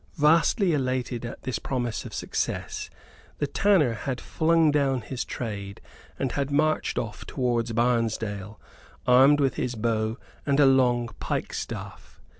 Vastly 0.17 0.73
elated 0.73 1.25
at 1.27 1.43
this 1.43 1.59
promise 1.59 2.05
of 2.05 2.13
success, 2.15 2.89
the 3.37 3.45
tanner 3.45 3.93
had 3.93 4.19
flung 4.19 4.71
down 4.71 5.01
his 5.01 5.23
trade 5.23 5.79
and 6.17 6.31
had 6.31 6.49
marched 6.49 6.97
off 6.97 7.23
towards 7.23 7.71
Barnesdale, 7.71 8.59
armed 9.05 9.39
with 9.39 9.57
his 9.57 9.75
bow 9.75 10.17
and 10.43 10.59
a 10.59 10.65
long 10.65 11.09
pike 11.19 11.53
staff. 11.53 12.19